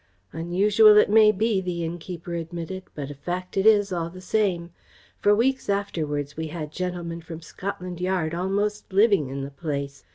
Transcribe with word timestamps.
"Unusual 0.31 0.97
it 0.97 1.11
may 1.11 1.31
be," 1.31 1.61
the 1.61 1.83
innkeeper 1.85 2.33
admitted, 2.33 2.85
"but 2.95 3.11
a 3.11 3.13
fact 3.13 3.55
it 3.55 3.67
is, 3.67 3.93
all 3.93 4.09
the 4.09 4.19
same. 4.19 4.71
For 5.19 5.35
weeks 5.35 5.69
afterwards 5.69 6.35
we 6.35 6.47
had 6.47 6.71
gentlemen 6.71 7.21
from 7.21 7.43
Scotland 7.43 8.01
Yard 8.01 8.33
almost 8.33 8.91
living 8.91 9.29
in 9.29 9.43
the 9.43 9.51
place. 9.51 10.03